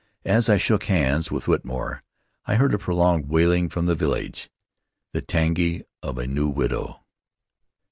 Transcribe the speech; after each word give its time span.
As 0.25 0.49
I 0.49 0.57
shook 0.57 0.85
hands 0.85 1.29
with 1.29 1.47
Whitmore 1.47 2.01
I 2.47 2.55
heard 2.55 2.73
a 2.73 2.79
prolonged 2.79 3.27
wailing 3.29 3.69
from 3.69 3.85
the 3.85 3.93
village— 3.93 4.49
the 5.13 5.21
iangi 5.21 5.83
of 6.01 6.17
a 6.17 6.25
new 6.25 6.47
widow. 6.49 7.01